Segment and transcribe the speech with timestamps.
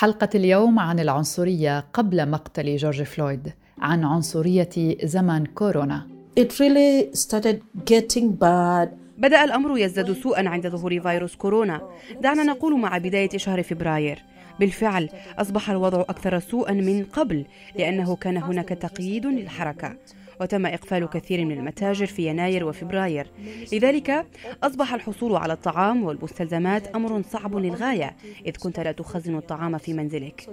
[0.00, 6.06] حلقة اليوم عن العنصرية قبل مقتل جورج فلويد عن عنصرية زمن كورونا.
[6.40, 7.56] It really started
[7.90, 8.88] getting bad.
[9.18, 11.80] بدأ الأمر يزداد سوءا عند ظهور فيروس كورونا.
[12.20, 14.22] دعنا نقول مع بداية شهر فبراير.
[14.60, 15.08] بالفعل
[15.38, 17.44] أصبح الوضع أكثر سوءا من قبل
[17.76, 19.96] لأنه كان هناك تقييد للحركة.
[20.40, 23.30] وتم إقفال كثير من المتاجر في يناير وفبراير.
[23.72, 24.26] لذلك
[24.62, 28.16] أصبح الحصول على الطعام والمستلزمات أمر صعب للغاية
[28.46, 30.48] إذ كنت لا تخزن الطعام في منزلك.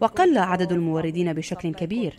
[0.00, 2.14] وقل عدد الموردين بشكل كبير.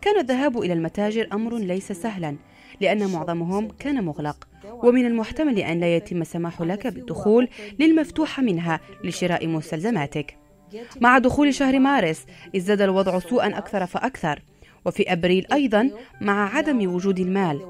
[0.00, 2.36] كان الذهاب إلى المتاجر أمر ليس سهلا
[2.80, 4.48] لأن معظمهم كان مغلق.
[4.64, 7.48] ومن المحتمل أن لا يتم السماح لك بالدخول
[7.78, 10.36] للمفتوح منها لشراء مستلزماتك.
[11.00, 14.42] مع دخول شهر مارس ازداد الوضع سوءا أكثر فأكثر.
[14.86, 15.90] وفي أبريل أيضا
[16.20, 17.60] مع عدم وجود المال.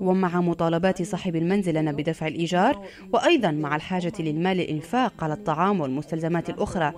[0.00, 6.50] ومع مطالبات صاحب المنزل لنا بدفع الإيجار وأيضا مع الحاجة للمال للإنفاق على الطعام والمستلزمات
[6.50, 6.92] الأخرى.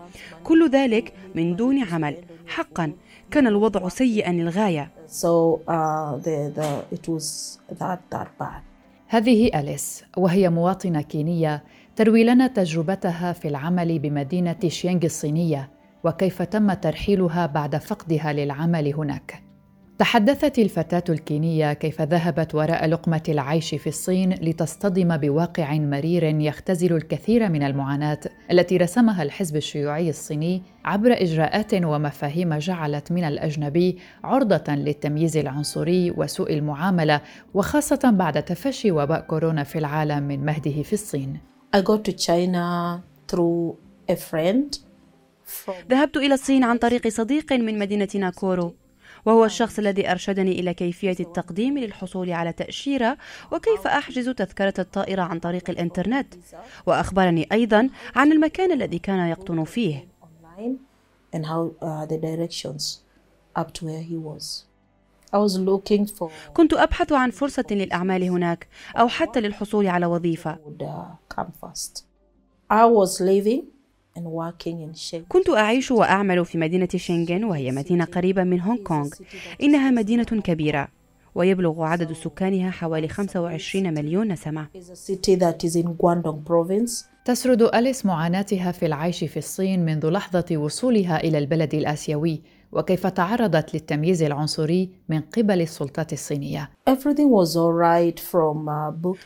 [0.45, 2.17] كل ذلك من دون عمل.
[2.47, 2.93] حقا
[3.31, 4.91] كان الوضع سيئا للغاية.
[5.07, 8.63] So uh, the, the, it was that, that bad.
[9.09, 11.65] هذه أليس وهي مواطنة كينية
[11.97, 15.71] تروي لنا تجربتها في العمل بمدينة شينغ الصينية
[16.05, 19.46] وكيف تم ترحيلها بعد فقدها للعمل هناك.
[19.99, 27.49] تحدثت الفتاة الكينية كيف ذهبت وراء لقمة العيش في الصين لتصطدم بواقع مرير يختزل الكثير
[27.49, 35.37] من المعاناة التي رسمها الحزب الشيوعي الصيني عبر إجراءات ومفاهيم جعلت من الأجنبي عرضة للتمييز
[35.37, 37.21] العنصري وسوء المعاملة
[37.55, 41.41] وخاصة بعد تفشي وباء كورونا في العالم من مهده في الصين.
[41.77, 43.01] I got to China
[43.33, 43.77] through
[44.13, 44.79] a friend.
[45.91, 48.75] ذهبت إلى الصين عن طريق صديق من مدينة ناكورو
[49.27, 53.17] وهو الشخص الذي أرشدني إلى كيفية التقديم للحصول على تأشيرة
[53.53, 56.35] وكيف أحجز تذكرة الطائرة عن طريق الإنترنت.
[56.87, 60.09] وأخبرني أيضا عن المكان الذي كان يقطن فيه.
[61.33, 61.39] Uh,
[66.55, 70.59] كنت أبحث عن فرصة للأعمال هناك أو حتى للحصول على وظيفة.
[72.71, 73.21] I was
[75.29, 79.09] كنت أعيش وأعمل في مدينة شنغن وهي مدينة قريبة من هونغ كونغ
[79.63, 80.89] إنها مدينة كبيرة
[81.35, 84.67] ويبلغ عدد سكانها حوالي 25 مليون نسمة.
[87.25, 93.75] تسرد أليس معاناتها في العيش في الصين منذ لحظة وصولها إلى البلد الآسيوي وكيف تعرضت
[93.75, 96.71] للتمييز العنصري من قبل السلطات الصينية.
[96.89, 96.93] Uh.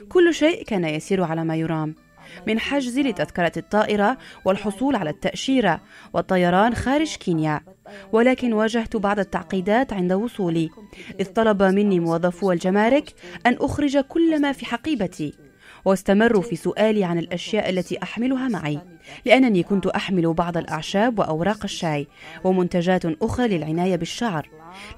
[0.09, 1.95] كل شيء كان يسير على ما يرام
[2.47, 5.81] من حجز لتذكرة الطائرة والحصول على التأشيرة
[6.13, 7.61] والطيران خارج كينيا.
[8.13, 10.71] ولكن واجهت بعض التعقيدات عند وصولي.
[11.21, 13.15] إذ طلب مني موظفو الجمارك
[13.47, 15.50] أن أخرج كل ما في حقيبتي.
[15.85, 18.79] واستمروا في سؤالي عن الأشياء التي أحملها معي
[19.25, 22.07] لأنني كنت أحمل بعض الأعشاب وأوراق الشاي
[22.45, 24.49] ومنتجات أخرى للعناية بالشعر.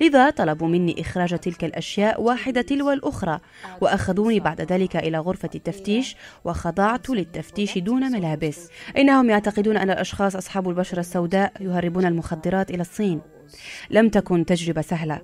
[0.00, 3.38] لذا طلبوا مني إخراج تلك الأشياء واحدة تلو الأخرى
[3.80, 8.68] وأخذوني بعد ذلك إلى غرفة التفتيش وخضعت للتفتيش دون ملابس.
[8.98, 13.20] إنهم يعتقدون أن الأشخاص أصحاب البشرة السوداء يهربون المخدرات إلى الصين.
[13.90, 15.20] لم تكن تجربة سهلة.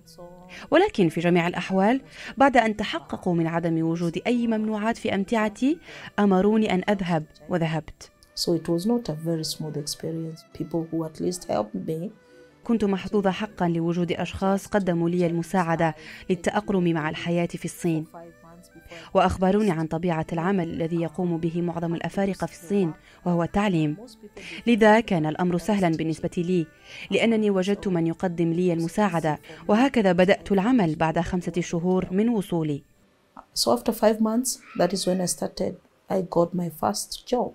[0.70, 2.00] ولكن في جميع الأحوال
[2.36, 5.78] بعد أن تحققوا من عدم وجود أي ممنوعات في أمتعتي
[6.18, 8.10] أمروني أن أذهب وذهبت.
[8.34, 10.44] So it was not a very smooth experience.
[10.58, 12.10] People who at least helped me.
[12.64, 15.94] كنت محظوظة حقا لوجود أشخاص قدموا لي المساعدة
[16.30, 18.04] للتأقلم مع الحياة في الصين.
[19.14, 22.92] وأخبروني عن طبيعة العمل الذي يقوم به معظم الأفارقة في الصين
[23.26, 23.96] وهو التعليم
[24.66, 26.66] لذا كان الأمر سهلا بالنسبة لي
[27.10, 29.38] لأنني وجدت من يقدم لي المساعدة
[29.68, 32.82] وهكذا بدأت العمل بعد خمسة شهور من وصولي
[33.54, 35.76] So after five months, that is when I started.
[36.10, 37.52] I got my first job.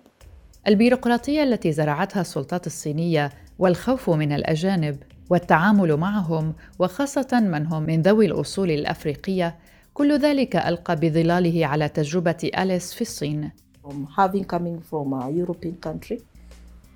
[0.68, 8.26] البيروقراطية التي زرعتها السلطات الصينية والخوف من الأجانب والتعامل معهم وخاصة من هم من ذوي
[8.26, 9.58] الأصول الأفريقية
[9.94, 13.50] كل ذلك ألقى بظلاله على تجربة أليس في الصين.
[13.84, 16.18] From having coming from a European country,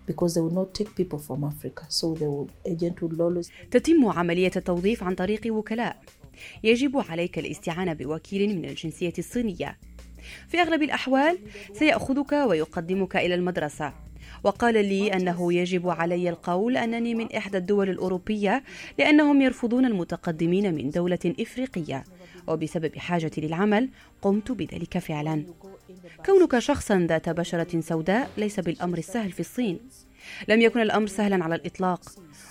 [0.06, 4.50] because they will not take people from Africa, so the agent will always تتم عملية
[4.56, 5.96] التوظيف عن طريق وكلاء.
[6.64, 9.78] يجب عليك الاستعانة بوكيل من الجنسية الصينية.
[10.48, 11.38] في أغلب الأحوال
[11.72, 13.92] سيأخذك ويقدمك إلى المدرسة.
[14.44, 18.62] وقال لي أنه يجب علي القول أنني من إحدى الدول الأوروبية
[18.98, 22.04] لأنهم يرفضون المتقدمين من دولة إفريقية.
[22.48, 23.88] وبسبب حاجتي للعمل
[24.22, 25.44] قمت بذلك فعلا.
[26.26, 29.80] كونك شخصا ذات بشرة سوداء ليس بالأمر السهل في الصين.
[30.48, 32.00] لم يكن الأمر سهلا على الإطلاق.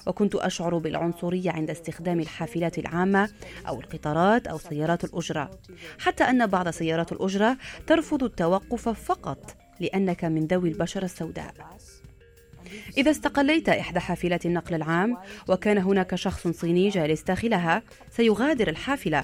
[0.08, 3.30] وكنت أشعر بالعنصرية عند استخدام الحافلات العامة
[3.68, 5.52] أو القطارات أو سيارات الأجرة.
[6.00, 7.58] حتى أن بعض سيارات الأجرة
[7.88, 11.54] ترفض التوقف فقط لأنك من ذوي البشرة السوداء.
[12.98, 15.18] إذا استقليت إحدى حافلات النقل العام
[15.48, 19.24] وكان هناك شخص صيني جالس داخلها سيغادر الحافلة.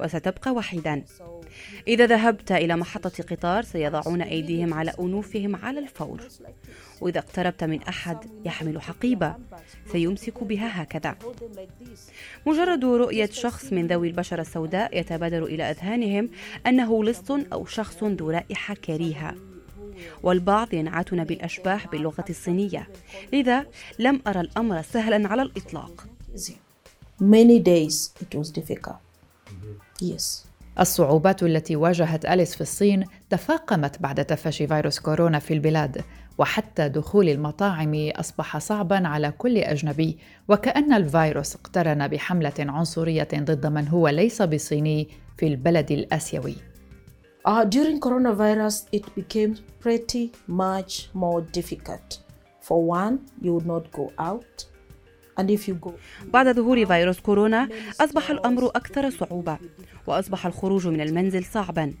[0.00, 1.04] وستبقى وحيدا.
[1.88, 6.20] إذا ذهبت إلى محطة قطار سيضعون أيديهم على أنوفهم على الفور.
[7.00, 9.34] وإذا اقتربت من أحد يحمل حقيبة.
[9.92, 11.16] سيمسك بها هكذا.
[12.46, 16.30] مجرد رؤية شخص من ذوي البشرة السوداء يتبادر إلى أذهانهم
[16.66, 19.34] أنه لص أو شخص ذو رائحة كريهة.
[20.22, 22.88] والبعض ينعتون بالأشباح باللغة الصينية.
[23.32, 23.66] لذا
[23.98, 26.06] لم أرى الأمر سهلا على الإطلاق.
[27.20, 29.11] Many days it was difficult.
[30.02, 30.46] Yes.
[30.80, 36.04] الصعوبات التي واجهت أليس في الصين تفاقمت بعد تفشي فيروس كورونا في البلاد
[36.38, 40.18] وحتى دخول المطاعم أصبح صعبا على كل أجنبي
[40.48, 46.54] وكأن الفيروس اقترن بحملة عنصرية ضد من هو ليس بصيني في البلد الآسيوي
[47.44, 52.08] Uh, during coronavirus, it became pretty much more difficult.
[52.60, 54.64] For one, you would not go out.
[56.24, 57.68] بعد ظهور فيروس كورونا
[58.00, 59.58] أصبح الأمر أكثر صعوبة
[60.06, 61.94] وأصبح الخروج من المنزل صعبا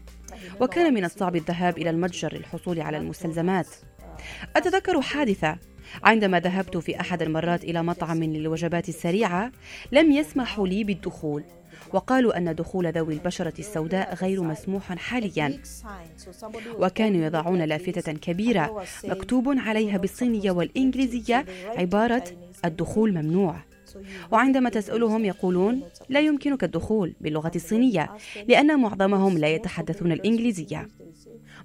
[0.60, 3.66] وكان من الصعب الذهاب إلى المتجر للحصول على المستلزمات.
[4.56, 5.58] أتذكر حادثة
[6.02, 9.52] عندما ذهبت في أحد المرات إلى مطعم للوجبات السريعة
[9.92, 11.44] لم يسمحوا لي بالدخول
[11.92, 15.60] وقالوا أن دخول ذوي البشرة السوداء غير مسموح حاليا.
[16.78, 22.24] وكانوا يضعون لافتة كبيرة مكتوب عليها بالصينية والإنجليزية عبارة
[22.64, 23.56] الدخول ممنوع
[24.30, 28.10] وعندما تسألهم يقولون لا يمكنك الدخول باللغة الصينية
[28.48, 30.88] لأن معظمهم لا يتحدثون الإنجليزية.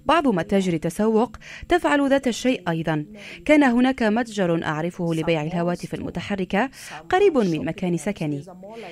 [0.08, 1.36] بعض متاجر التسوق
[1.68, 3.06] تفعل ذات الشيء أيضا
[3.44, 6.70] كان هناك متجر أعرفه لبيع الهواتف المتحركة
[7.10, 8.44] قريب من مكان سكني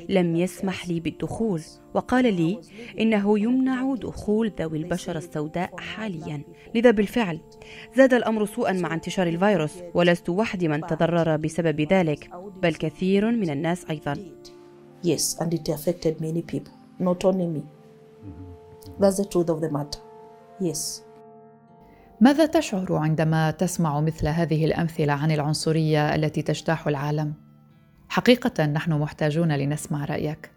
[0.09, 1.63] لم يسمح لي بالدخول
[1.95, 2.61] وقال لي
[3.01, 6.43] إنه يمنع دخول ذوي البشرة السوداء حاليا
[6.75, 7.41] لذا بالفعل
[7.97, 12.31] زاد الأمر سوءا مع انتشار الفيروس ولست وحدي من تضرر بسبب ذلك
[12.63, 14.17] بل كثير من الناس أيضا
[15.03, 17.63] yes, and it affected many people, not only me.
[18.99, 20.01] That's the truth of the matter.
[20.61, 21.03] Yes.
[22.21, 27.35] ماذا تشعر عندما تسمع مثل هذه الأمثلة عن العنصرية التي تجتاح العالم؟
[28.09, 30.51] حقيقة نحن محتاجون لنسمع رأيك.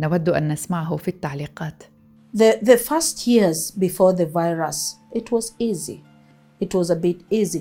[0.00, 1.82] نود أن نسمعه في التعليقات.
[2.36, 6.05] The, the first years before the virus, it was easy.
[6.64, 7.60] It was a bit easy.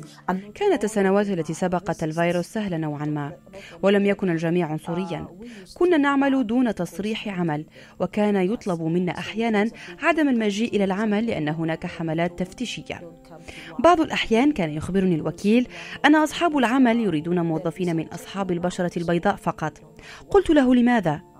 [0.55, 3.31] كانت السنوات التي سبقت الفيروس سهلة نوعا ما
[3.81, 5.27] ولم يكن الجميع عنصريا
[5.73, 7.65] كنا نعمل دون تصريح عمل
[7.99, 9.71] وكان يطلب منا أحيانا
[10.03, 13.01] عدم المجيء إلى العمل لأن هناك حملات تفتيشية
[13.79, 15.67] بعض الأحيان كان يخبرني الوكيل
[16.05, 19.81] أن أصحاب العمل يريدون موظفين من أصحاب البشرة البيضاء فقط
[20.29, 21.34] قلت له لماذا؟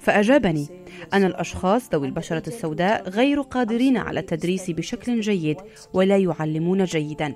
[0.00, 0.66] فأجابني
[1.14, 5.56] أن الأشخاص ذوي البشرة السوداء غير قادرين على التدريس بشكل جيد
[5.92, 7.34] ولا يعلمون جيدا?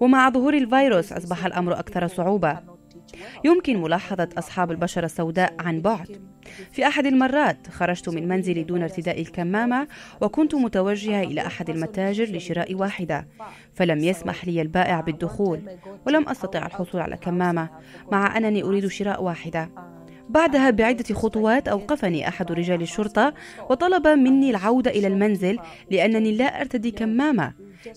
[0.00, 2.58] ومع ظهور الفيروس أصبح الأمر أكثر صعوبة.
[3.44, 6.20] يمكن ملاحظة أصحاب البشرة السوداء عن بعد.
[6.72, 9.88] في أحد المرات خرجت من منزلي دون ارتداء الكمامة
[10.20, 13.28] وكنت متوجهة إلى أحد المتاجر لشراء واحدة
[13.74, 15.60] فلم يسمح لي البائع بالدخول
[16.06, 17.68] ولم أستطع الحصول على كمامة
[18.12, 19.89] مع أنني أريد شراء واحدة.
[20.30, 23.34] بعدها بعدة خطوات أوقفني أحد رجال الشرطة
[23.70, 25.58] وطلب مني العودة إلى المنزل
[25.90, 27.52] لأنني لا أرتدي كمامة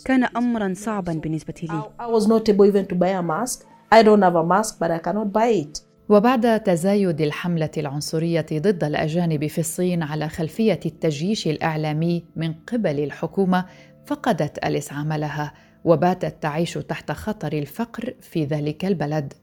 [0.06, 3.66] كان أمرا صعبا بالنسبة لي I was not able even to buy a mask.
[3.92, 5.82] I don't have a mask, but I cannot buy it.
[6.10, 13.66] وبعد تزايد الحملة العنصرية ضد الأجانب في الصين على خلفية التجييش الإعلامي من قبل الحكومة
[14.06, 15.54] فقدت أليس عملها
[15.86, 19.34] وباتت تعيش تحت خطر الفقر في ذلك البلد.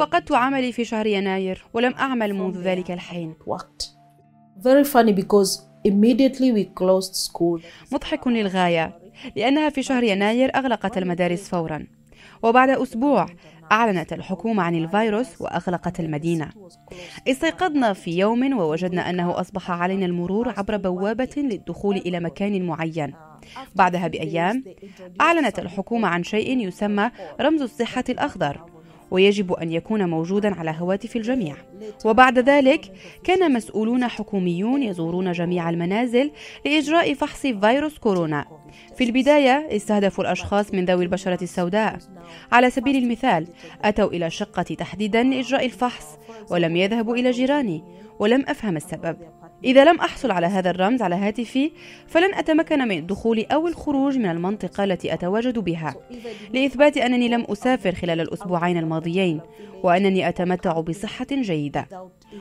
[0.00, 3.86] فقدت عملي في شهر يناير ولم أعمل منذ ذلك الحين Worked.
[4.62, 7.60] Very funny because immediately we closed school.
[7.92, 8.98] مضحك للغاية
[9.36, 11.86] لأنها في شهر يناير أغلقت المدارس فورا
[12.42, 13.26] وبعد أسبوع
[13.72, 16.50] أعلنت الحكومة عن الفيروس وأغلقت المدينة
[17.28, 23.14] استيقظنا في يوم ووجدنا أنه أصبح علينا المرور عبر بوابة للدخول إلى مكان معين
[23.74, 24.64] بعدها بأيام
[25.20, 28.60] أعلنت الحكومة عن شيء يسمى رمز الصحة الأخضر
[29.10, 31.56] ويجب أن يكون موجودا على هواتف الجميع.
[32.04, 32.92] وبعد ذلك
[33.24, 36.30] كان مسؤولون حكوميون يزورون جميع المنازل
[36.66, 38.46] لإجراء فحص فيروس كورونا.
[38.96, 41.98] في البداية استهدفوا الأشخاص من ذوي البشرة السوداء.
[42.52, 43.46] على سبيل المثال
[43.84, 46.06] أتوا إلى الشقة تحديدا لإجراء الفحص
[46.50, 47.84] ولم يذهبوا إلى جيراني
[48.18, 49.16] ولم أفهم السبب.
[49.64, 51.70] إذا لم أحصل على هذا الرمز على هاتفي
[52.06, 55.94] فلن أتمكن من الدخول أو الخروج من المنطقة التي أتواجد بها
[56.54, 59.40] لإثبات أنني لم أسافر خلال الأسبوعين الماضيين
[59.82, 61.86] وأنني أتمتع بصحة جيدة.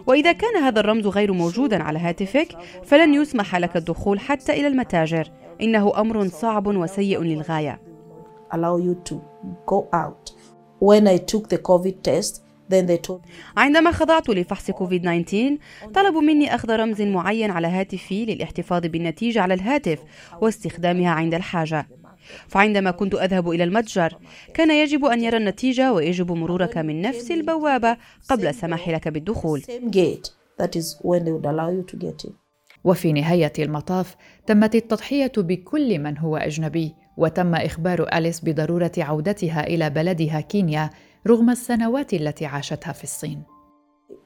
[0.07, 5.31] وإذا كان هذا الرمز غير موجودا على هاتفك فلن يسمح لك الدخول حتى إلى المتاجر.
[5.61, 7.81] إنه أمر صعب وسيء للغاية.
[8.53, 9.15] Allow you to
[9.67, 10.31] go out.
[10.79, 12.41] When I took the COVID test,
[13.57, 15.57] عندما خضعت لفحص كوفيد 19
[15.93, 19.99] طلبوا مني أخذ رمز معين على هاتفي للاحتفاظ بالنتيجة على الهاتف
[20.41, 21.88] واستخدامها عند الحاجة.
[22.47, 24.17] فعندما كنت أذهب إلى المتجر
[24.53, 27.97] كان يجب أن يرى النتيجة ويجب مرورك من نفس البوابة
[28.29, 29.61] قبل السماح لك بالدخول.
[32.83, 39.89] وفي نهاية المطاف تمت التضحية بكل من هو أجنبي وتم إخبار أليس بضرورة عودتها إلى
[39.89, 40.89] بلدها كينيا
[41.27, 43.43] رغم السنوات التي عاشتها في الصين.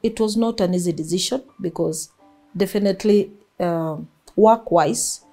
[0.08, 2.10] It was not an easy decision because
[2.58, 3.96] definitely uh,
[4.38, 5.24] work-wise,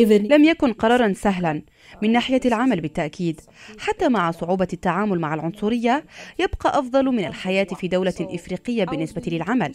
[0.00, 1.62] even لم يكن قرارا سهلا
[2.02, 3.40] من ناحية العمل بالتأكيد.
[3.78, 6.04] حتى مع صعوبة التعامل مع العنصرية
[6.38, 9.74] يبقى أفضل من الحياة في دولة إفريقية بالنسبة للعمل.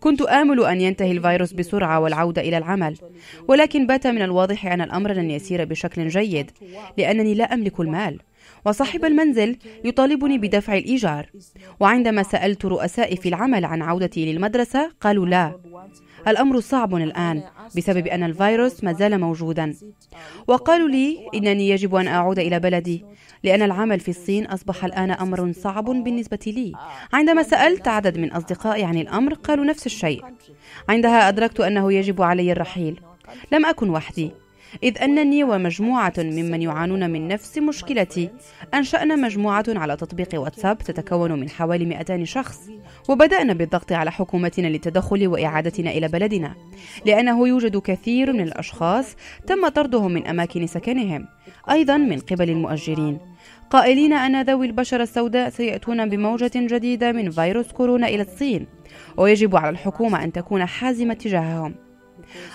[0.00, 2.98] كنت آمل أن ينتهي الفيروس بسرعة والعودة إلى العمل
[3.48, 6.50] ولكن بات من الواضح أن الأمر لن يسير بشكل جيد
[6.98, 8.20] لأنني لا أملك المال.
[8.66, 11.30] وصاحب المنزل يطالبني بدفع الإيجار.
[11.80, 15.60] وعندما سألت رؤسائي في العمل عن عودتي للمدرسة قالوا لا.
[16.28, 17.42] الأمر صعب الآن
[17.76, 19.74] بسبب أن الفيروس ما زال موجودا.
[20.48, 23.04] وقالوا لي إنني يجب أن أعود إلى بلدي
[23.44, 26.72] لأن العمل في الصين أصبح الآن أمر صعب بالنسبة لي.
[27.12, 30.24] عندما سألت عدد من أصدقائي عن الأمر قالوا نفس الشيء.
[30.88, 33.00] عندها أدركت أنه يجب علي الرحيل.
[33.52, 34.30] لم أكن وحدي.
[34.82, 38.30] إذ أنني ومجموعة ممن يعانون من نفس مشكلتي.
[38.74, 42.70] أنشأنا مجموعة على تطبيق واتساب تتكون من حوالي 200 شخص
[43.08, 46.54] وبدأنا بالضغط على حكومتنا للتدخل وإعادتنا إلى بلدنا.
[47.06, 51.26] لأنه يوجد كثير من الأشخاص تم طردهم من أماكن سكنهم
[51.70, 53.18] أيضا من قبل المؤجرين.
[53.70, 58.66] قائلين أن ذوي البشرة السوداء سيأتون بموجة جديدة من فيروس كورونا إلى الصين
[59.16, 61.87] ويجب على الحكومة أن تكون حازمة تجاههم.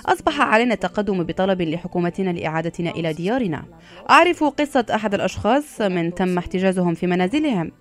[0.05, 3.63] أصبح علينا التقدم بطلب لحكومتنا لإعادتنا إلى ديارنا.
[4.09, 7.71] أعرف قصة أحد الأشخاص من تم احتجازهم في منازلهم.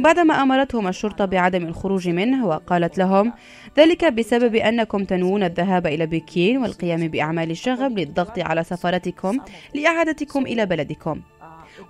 [0.00, 3.32] بعدما أمرتهم الشرطة بعدم الخروج منه وقالت لهم
[3.78, 9.38] ذلك بسبب أنكم تنوون الذهاب إلى بكين والقيام بأعمال الشغب للضغط على سفارتكم
[9.74, 11.20] لإعادتكم إلى بلدكم.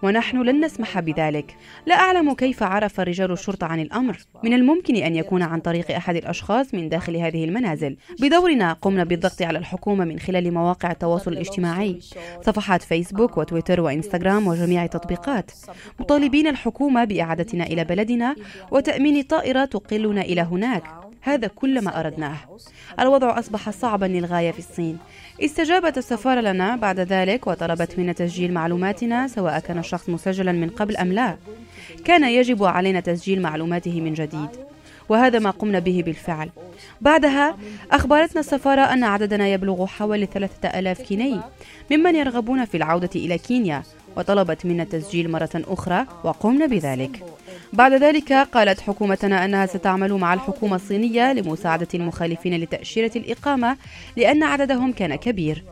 [0.02, 1.56] ونحن لن نسمح بذلك.
[1.86, 4.18] لا أعلم كيف عرف رجال الشرطة عن الأمر.
[4.44, 7.96] من الممكن أن يكون عن طريق أحد الأشخاص من داخل هذه المنازل.
[8.20, 11.98] بدورنا قمنا بالضغط على الحكومة من خلال مواقع التواصل الاجتماعي
[12.42, 15.50] صفحات فيسبوك وتويتر وإنستغرام وجميع التطبيقات.
[16.00, 18.36] مطالبين الحكومة بإعادتنا إلى بلدنا
[18.70, 20.84] وتأمين طائرة تقلنا إلى هناك.
[21.24, 22.36] هذا كل ما أردناه.
[23.00, 24.98] الوضع أصبح صعبا للغاية في الصين.
[25.40, 30.96] استجابت السفارة لنا بعد ذلك وطلبت منا تسجيل معلوماتنا سواء كان الشخص مسجلا من قبل
[30.96, 31.36] أم لا.
[32.04, 34.48] كان يجب علينا تسجيل معلوماته من جديد
[35.08, 36.50] وهذا ما قمنا به بالفعل.
[37.00, 37.56] بعدها
[37.90, 41.40] أخبرتنا السفارة أن عددنا يبلغ حوالي ثلاثة ألاف كيني
[41.90, 43.82] ممن يرغبون في العودة إلى كينيا
[44.16, 47.24] وطلبت منا التسجيل مرة أخرى وقمنا بذلك.
[47.72, 53.76] بعد ذلك قالت حكومتنا أنها ستعمل مع الحكومة الصينية لمساعدة المخالفين لتأشيرة الإقامة
[54.16, 55.64] لأن عددهم كان كبير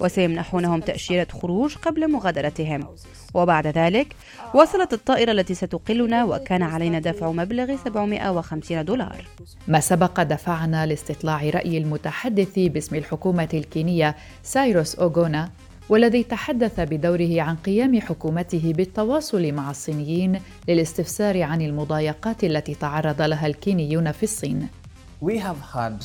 [0.00, 2.88] وسيمنحونهم تأشيرة خروج قبل مغادرتهم.
[3.34, 4.16] وبعد ذلك
[4.54, 9.24] وصلت الطائرة التي ستقلنا وكان علينا دفع مبلغ 750 دولار.
[9.68, 15.50] ما سبق دفعنا لاستطلاع رأي المتحدث باسم الحكومة الكينية سايروس أوغونا
[15.88, 23.46] والذي تحدث بدوره عن قيام حكومته بالتواصل مع الصينيين للاستفسار عن المضايقات التي تعرض لها
[23.46, 24.68] الكينيون في الصين.
[25.24, 26.04] We have had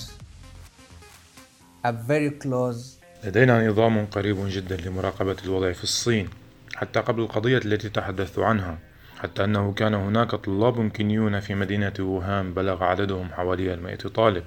[1.85, 6.29] a very close لدينا نظام قريب جدا لمراقبة الوضع في الصين
[6.75, 8.77] حتى قبل القضية التي تحدثت عنها
[9.19, 14.43] حتى أنه كان هناك طلاب كينيون في مدينة ووهان بلغ عددهم حوالي المئة طالب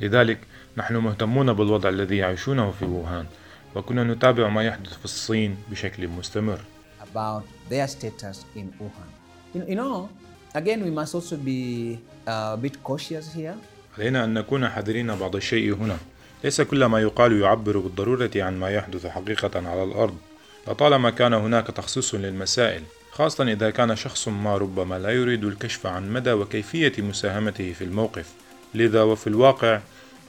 [0.00, 0.38] لذلك
[0.76, 3.26] نحن مهتمون بالوضع الذي يعيشونه في ووهان
[3.76, 6.60] وكنا نتابع ما يحدث في الصين بشكل مستمر
[7.02, 9.08] about their status in Wuhan.
[9.54, 10.08] You, know,
[10.54, 11.60] again, we must also be
[12.26, 13.54] uh, a bit cautious here.
[13.98, 15.96] علينا أن نكون حذرين بعض الشيء هنا
[16.44, 20.16] ليس كل ما يقال يعبر بالضرورة عن ما يحدث حقيقة على الأرض
[20.68, 26.12] لطالما كان هناك تخصيص للمسائل خاصة إذا كان شخص ما ربما لا يريد الكشف عن
[26.12, 28.32] مدى وكيفية مساهمته في الموقف
[28.74, 29.80] لذا وفي الواقع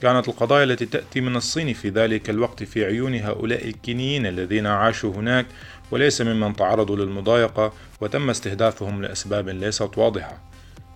[0.02, 5.14] كانت القضايا التي تأتي من الصين في ذلك الوقت في عيون هؤلاء الكينيين الذين عاشوا
[5.14, 5.46] هناك
[5.90, 10.48] وليس ممن تعرضوا للمضايقة وتم استهدافهم لأسباب ليست واضحة.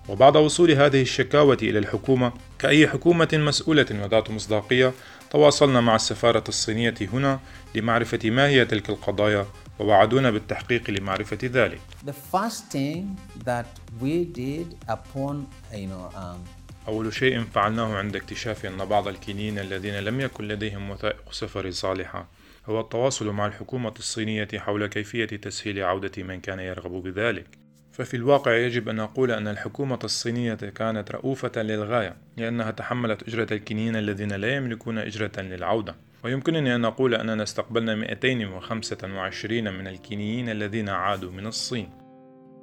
[0.09, 4.93] وبعد وصول هذه الشكاوى إلى الحكومة كأي حكومة مسؤولة وذات مصداقية
[5.31, 7.39] تواصلنا مع السفارة الصينية هنا
[7.75, 9.45] لمعرفة ما هي تلك القضايا
[9.79, 11.79] ووعدونا بالتحقيق لمعرفة ذلك.
[12.05, 13.65] The first thing that
[14.01, 19.99] we did upon, you know, um, أول شيء فعلناه عند اكتشاف أن بعض الكينيين الذين
[19.99, 22.27] لم يكن لديهم وثائق سفر صالحة
[22.65, 27.47] هو التواصل مع الحكومة الصينية حول كيفية تسهيل عودة من كان يرغب بذلك.
[27.91, 33.95] ففي الواقع يجب أن نقول أن الحكومة الصينية كانت رؤوفة للغاية لأنها تحملت أجرة الكينيين
[33.95, 35.95] الذين لا يملكون أجرة للعودة.
[36.23, 41.89] ويمكنني أن أقول أننا استقبلنا 225 من الكينيين الذين عادوا من الصين.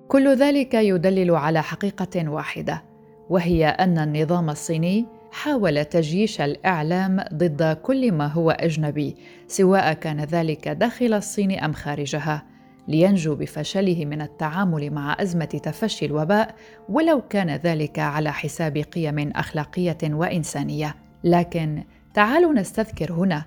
[0.09, 2.90] كل ذلك يدلل على حقيقة واحدة.
[3.31, 10.69] وهي أن النظام الصيني حاول تجيش الإعلام ضد كل ما هو أجنبي سواء كان ذلك
[10.69, 12.43] داخل الصين أم خارجها
[12.89, 16.55] لينجو بفشله من التعامل مع أزمة تفشي الوباء
[16.89, 20.95] ولو كان ذلك على حساب قيم أخلاقية وإنسانية.
[21.25, 21.85] لكن
[22.15, 23.45] تعالوا نستذكر هنا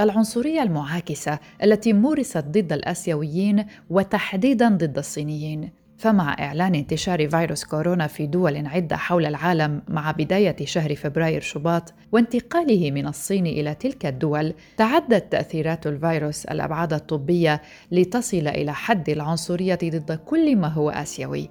[0.00, 5.70] العنصرية المعاكسة التي مورست ضد الآسيويين وتحديدا ضد الصينيين.
[5.98, 11.94] فمع إعلان انتشار فيروس كورونا في دول عدة حول العالم مع بداية شهر فبراير شباط
[12.12, 17.62] وانتقاله من الصين إلى تلك الدول تعدت تأثيرات الفيروس الأبعاد الطبية
[17.92, 21.50] لتصل إلى حد العنصرية ضد كل ما هو آسيوي.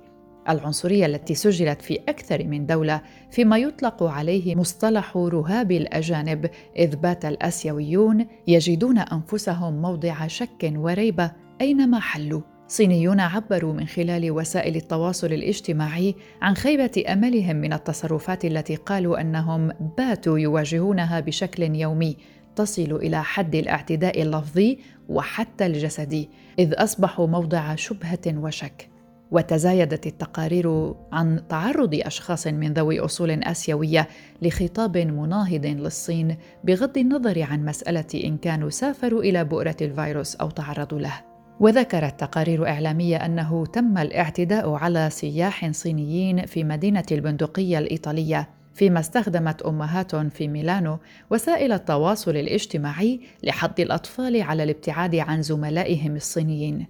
[0.50, 7.26] العنصرية التي سجلت في أكثر من دولة فيما يطلق عليه مصطلح رهاب الأجانب إذ بات
[7.26, 12.55] الآسيويون يجدون أنفسهم موضع شك وريبة أينما حلوا.
[12.68, 19.72] صينيون عبروا من خلال وسائل التواصل الاجتماعي عن خيبة أملهم من التصرفات التي قالوا أنهم
[19.98, 22.18] باتوا يواجهونها بشكل يومي
[22.56, 24.80] تصل إلى حد الاعتداء اللفظي
[25.10, 26.30] وحتى الجسدي
[26.60, 28.90] إذ أصبحوا موضع شبهة وشك.
[29.32, 34.08] وتزايدت التقارير عن تعرض أشخاص من ذوي أصول آسيوية
[34.42, 41.00] لخطاب مناهض للصين بغض النظر عن مسألة إن كانوا سافروا إلى بؤرة الفيروس أو تعرضوا
[41.00, 41.35] له.
[41.60, 49.62] وذكرت تقارير إعلامية أنه تم الاعتداء على سياح صينيين في مدينة البندقية الإيطالية فيما استخدمت
[49.62, 50.98] أمهات في ميلانو
[51.30, 56.88] وسائل التواصل الاجتماعي لحض الأطفال على الابتعاد عن زملائهم الصينيين.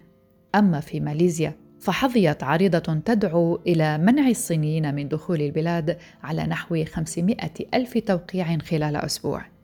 [0.55, 7.35] أما في ماليزيا فحظيت عريضة تدعو إلى منع الصينيين من دخول البلاد على نحو 500
[7.73, 9.54] ألف توقيع خلال أسبوع.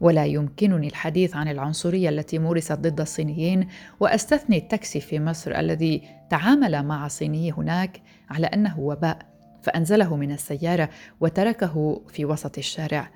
[0.00, 3.68] ولا يمكنني الحديث عن العنصرية التي مورست ضد الصينيين
[4.00, 9.18] وأستثني التاكسي في مصر الذي تعامل مع صيني هناك على أنه وباء
[9.62, 10.88] فأنزله من السيارة
[11.20, 13.10] وتركه في وسط الشارع.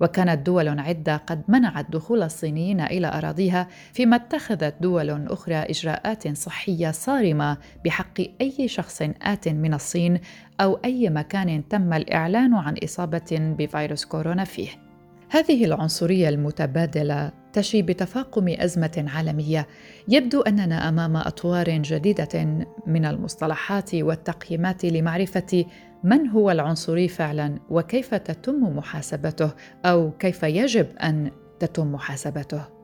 [0.00, 6.90] وكانت دول عدة قد منعت دخول الصينيين إلى أراضيها فيما اتخذت دول أخرى إجراءات صحية
[6.90, 10.20] صارمة بحق أي شخص آت من الصين
[10.60, 14.87] أو أي مكان تم الإعلان عن إصابة بفيروس كورونا فيه.
[15.30, 19.66] هذه العنصرية المتبادلة تشي بتفاقم أزمة عالمية.
[20.08, 22.44] يبدو أننا أمام أطوار جديدة
[22.86, 25.64] من المصطلحات والتقييمات لمعرفة
[26.04, 29.50] من هو العنصري فعلا وكيف تتم محاسبته
[29.84, 32.77] أو كيف يجب أن تتم محاسبته.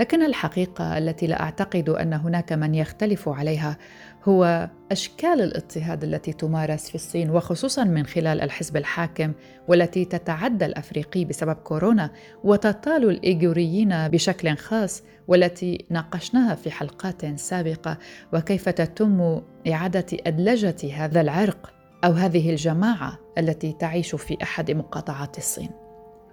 [0.00, 3.76] لكن الحقيقة التي لا أعتقد أن هناك من يختلف عليها
[4.24, 9.32] هو أشكال الاضطهاد التي تمارس في الصين وخصوصا من خلال الحزب الحاكم
[9.68, 12.10] والتي تتعدى الأفريقي بسبب كورونا
[12.44, 17.98] وتطال الإيغوريين بشكل خاص والتي ناقشناها في حلقات سابقة.
[18.32, 21.72] وكيف تتم إعادة أدلجة هذا العرق
[22.04, 25.87] أو هذه الجماعة التي تعيش في أحد مقاطعات الصين؟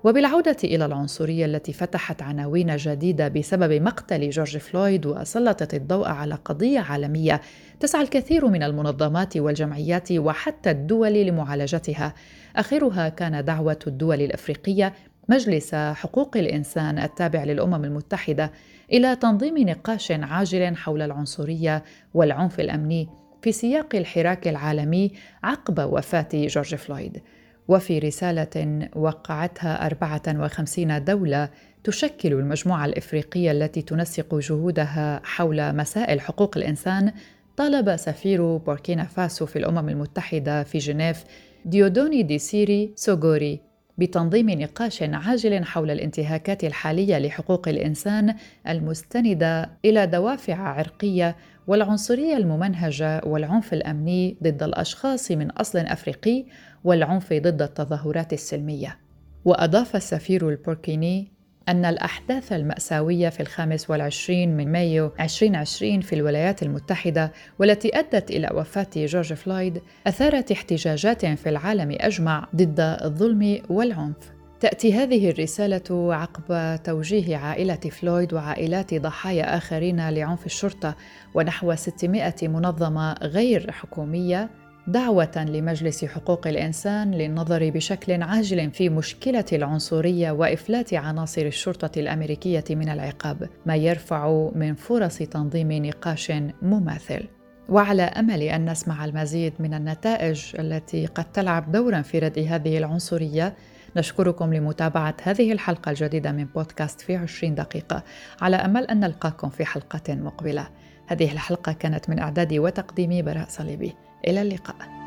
[0.05, 6.79] وبالعودة إلى العنصرية التي فتحت عناوين جديدة بسبب مقتل جورج فلويد وسلطت الضوء على قضية
[6.79, 7.41] عالمية
[7.79, 12.13] تسعى الكثير من المنظمات والجمعيات وحتى الدول لمعالجتها.
[12.55, 14.93] آخرها كان دعوة الدول الأفريقية
[15.29, 18.51] مجلس حقوق الإنسان التابع للأمم المتحدة
[18.93, 23.09] إلى تنظيم نقاش عاجل حول العنصرية والعنف الأمني
[23.41, 25.11] في سياق الحراك العالمي
[25.43, 27.21] عقب وفاة جورج فلويد.
[27.67, 31.49] وفي رسالة وقعتها 54 دولة
[31.84, 37.12] تشكل المجموعة الإفريقية التي تنسق جهودها حول مسائل حقوق الإنسان
[37.58, 41.23] طالب سفير بوركينا فاسو في الأمم المتحدة في جنيف
[41.65, 43.62] ديودوني دي سيري سوغوري.
[43.97, 48.36] بتنظيم نقاش عاجل حول الانتهاكات الحالية لحقوق الإنسان
[48.67, 51.36] المستندة إلى دوافع عرقية
[51.67, 56.45] والعنصرية الممنهجة والعنف الأمني ضد الأشخاص من أصل أفريقي
[56.84, 58.99] والعنف ضد التظاهرات السلمية.
[59.45, 61.35] وأضاف السفير البوركيني
[61.69, 68.49] أن الأحداث المأساوية في الخامس والعشرين من مايو 2020 في الولايات المتحدة والتي أدت إلى
[68.54, 74.36] وفاة جورج فلويد أثارت احتجاجات في العالم أجمع ضد الظلم والعنف.
[74.60, 80.95] تأتي هذه الرسالة عقب توجيه عائلة فلويد وعائلات ضحايا آخرين لعنف الشرطة
[81.34, 84.49] ونحو 600 منظمة غير حكومية
[84.88, 92.89] دعوة لمجلس حقوق الإنسان للنظر بشكل عاجل في مشكلة العنصرية وإفلات عناصر الشرطة الأمريكية من
[92.89, 97.28] العقاب، ما يرفع من فرص تنظيم نقاش مماثل.
[97.69, 103.56] وعلى أمل أن نسمع المزيد من النتائج التي قد تلعب دورا في ردء هذه العنصرية
[103.98, 108.04] نشكركم لمتابعة هذه الحلقة الجديدة من بودكاست في 20 دقيقة.
[108.41, 110.67] على أمل أن نلقاكم في حلقة مقبلة.
[111.08, 114.04] هذه الحلقة كانت من إعدادي وتقديمي براء صليبي.
[114.27, 115.04] إلى اللقاء.